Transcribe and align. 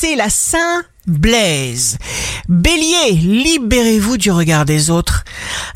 c'est 0.00 0.16
la 0.16 0.30
Saint 0.30 0.82
Blaise. 1.06 1.98
Bélier, 2.48 3.12
libérez-vous 3.12 4.16
du 4.16 4.30
regard 4.30 4.64
des 4.64 4.88
autres. 4.88 5.24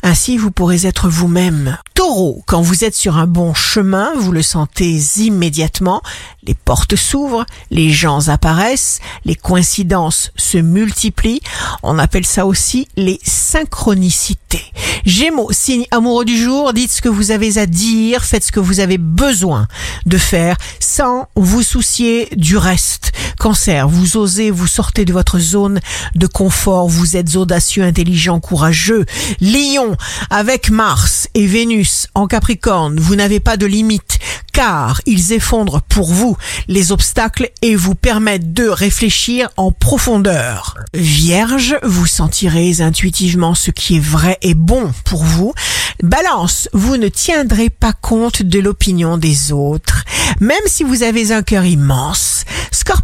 Ainsi, 0.01 0.37
vous 0.37 0.49
pourrez 0.49 0.85
être 0.85 1.09
vous-même. 1.09 1.77
Taureau, 1.93 2.43
quand 2.45 2.61
vous 2.61 2.83
êtes 2.83 2.95
sur 2.95 3.17
un 3.17 3.27
bon 3.27 3.53
chemin, 3.53 4.13
vous 4.15 4.31
le 4.31 4.41
sentez 4.41 4.99
immédiatement. 5.17 6.01
Les 6.43 6.53
portes 6.53 6.95
s'ouvrent, 6.95 7.45
les 7.71 7.89
gens 7.89 8.29
apparaissent, 8.29 8.99
les 9.25 9.35
coïncidences 9.35 10.31
se 10.35 10.57
multiplient. 10.57 11.41
On 11.83 11.97
appelle 11.99 12.25
ça 12.25 12.45
aussi 12.45 12.87
les 12.95 13.19
synchronicités. 13.23 14.63
Gémeaux, 15.05 15.51
signe 15.51 15.85
amoureux 15.91 16.25
du 16.25 16.37
jour, 16.37 16.73
dites 16.73 16.91
ce 16.91 17.01
que 17.01 17.09
vous 17.09 17.31
avez 17.31 17.57
à 17.57 17.65
dire, 17.65 18.23
faites 18.23 18.43
ce 18.43 18.51
que 18.51 18.59
vous 18.59 18.79
avez 18.79 18.97
besoin 18.97 19.67
de 20.05 20.17
faire 20.17 20.57
sans 20.79 21.27
vous 21.35 21.63
soucier 21.63 22.29
du 22.35 22.57
reste. 22.57 23.11
Cancer, 23.45 23.87
vous 23.87 24.17
osez, 24.17 24.49
vous 24.49 24.65
sortez 24.65 25.05
de 25.05 25.13
votre 25.13 25.37
zone 25.37 25.79
de 26.15 26.25
confort, 26.25 26.89
vous 26.89 27.15
êtes 27.15 27.35
audacieux, 27.35 27.83
intelligent, 27.83 28.39
courageux. 28.39 29.05
Lion, 29.39 29.95
avec 30.31 30.71
Mars 30.71 31.27
et 31.35 31.45
Vénus 31.45 32.07
en 32.15 32.25
Capricorne, 32.25 32.99
vous 32.99 33.15
n'avez 33.15 33.39
pas 33.39 33.55
de 33.55 33.67
limite 33.67 34.17
car 34.51 35.01
ils 35.05 35.33
effondrent 35.33 35.81
pour 35.83 36.11
vous 36.11 36.37
les 36.67 36.91
obstacles 36.91 37.51
et 37.61 37.75
vous 37.75 37.93
permettent 37.93 38.53
de 38.53 38.67
réfléchir 38.67 39.49
en 39.57 39.71
profondeur. 39.71 40.77
Vierge, 40.95 41.77
vous 41.83 42.07
sentirez 42.07 42.81
intuitivement 42.81 43.53
ce 43.53 43.69
qui 43.69 43.97
est 43.97 44.03
vrai 44.03 44.39
et 44.41 44.55
bon 44.55 44.91
pour 45.03 45.23
vous. 45.23 45.53
Balance, 46.01 46.67
vous 46.73 46.97
ne 46.97 47.09
tiendrez 47.09 47.69
pas 47.69 47.93
compte 47.93 48.41
de 48.41 48.59
l'opinion 48.59 49.17
des 49.17 49.51
autres, 49.51 50.03
même 50.39 50.57
si 50.65 50.83
vous 50.83 51.03
avez 51.03 51.31
un 51.31 51.43
cœur 51.43 51.65
immense. 51.65 52.34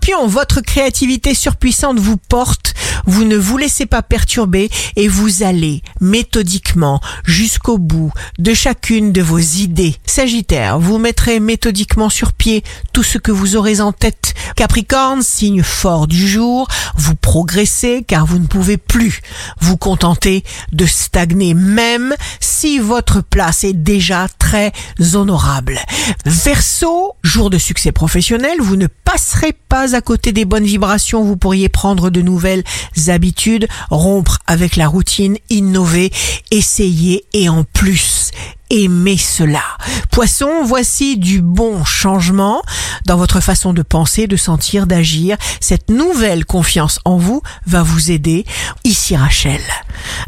Scorpion, 0.01 0.25
votre 0.25 0.61
créativité 0.61 1.35
surpuissante 1.35 1.99
vous 1.99 2.17
porte, 2.17 2.73
vous 3.05 3.23
ne 3.23 3.37
vous 3.37 3.57
laissez 3.57 3.85
pas 3.85 4.01
perturber 4.01 4.69
et 4.95 5.07
vous 5.07 5.43
allez 5.43 5.83
méthodiquement 5.99 7.01
jusqu'au 7.23 7.77
bout 7.77 8.11
de 8.39 8.55
chacune 8.55 9.11
de 9.11 9.21
vos 9.21 9.37
idées. 9.37 9.95
Sagittaire, 10.07 10.79
vous 10.79 10.97
mettrez 10.97 11.39
méthodiquement 11.39 12.09
sur 12.09 12.33
pied 12.33 12.63
tout 12.93 13.03
ce 13.03 13.19
que 13.19 13.31
vous 13.31 13.55
aurez 13.55 13.79
en 13.79 13.91
tête. 13.91 14.33
Capricorne, 14.61 15.23
signe 15.23 15.63
fort 15.63 16.05
du 16.05 16.27
jour, 16.27 16.67
vous 16.95 17.15
progressez 17.15 18.05
car 18.07 18.27
vous 18.27 18.37
ne 18.37 18.45
pouvez 18.45 18.77
plus 18.77 19.21
vous 19.59 19.75
contenter 19.75 20.43
de 20.71 20.85
stagner 20.85 21.55
même 21.55 22.13
si 22.39 22.77
votre 22.77 23.21
place 23.21 23.63
est 23.63 23.73
déjà 23.73 24.27
très 24.37 24.71
honorable. 25.15 25.79
Verseau, 26.27 27.15
jour 27.23 27.49
de 27.49 27.57
succès 27.57 27.91
professionnel, 27.91 28.57
vous 28.59 28.75
ne 28.75 28.85
passerez 28.85 29.53
pas 29.67 29.95
à 29.95 30.01
côté 30.01 30.31
des 30.31 30.45
bonnes 30.45 30.65
vibrations, 30.65 31.23
vous 31.23 31.37
pourriez 31.37 31.67
prendre 31.67 32.11
de 32.11 32.21
nouvelles 32.21 32.63
habitudes, 33.07 33.67
rompre 33.89 34.37
avec 34.45 34.75
la 34.75 34.87
routine, 34.87 35.37
innover, 35.49 36.11
essayer 36.51 37.25
et 37.33 37.49
en 37.49 37.63
plus 37.63 38.29
aimer 38.71 39.17
cela. 39.17 39.63
Poisson, 40.11 40.63
voici 40.63 41.17
du 41.17 41.41
bon 41.41 41.83
changement 41.83 42.61
dans 43.05 43.17
votre 43.17 43.39
façon 43.39 43.73
de 43.73 43.81
penser, 43.81 44.27
de 44.27 44.37
sentir, 44.37 44.87
d'agir. 44.87 45.37
Cette 45.59 45.89
nouvelle 45.89 46.45
confiance 46.45 46.99
en 47.05 47.17
vous 47.17 47.41
va 47.65 47.83
vous 47.83 48.11
aider. 48.11 48.45
Ici 48.83 49.15
Rachel, 49.15 49.61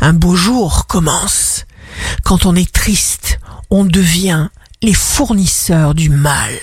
un 0.01 0.13
beau 0.13 0.35
jour 0.35 0.87
commence. 0.87 1.65
Quand 2.23 2.45
on 2.45 2.55
est 2.55 2.71
triste, 2.71 3.39
on 3.69 3.85
devient 3.85 4.49
les 4.81 4.93
fournisseurs 4.93 5.93
du 5.93 6.09
mal. 6.09 6.53